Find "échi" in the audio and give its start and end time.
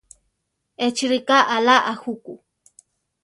0.85-1.05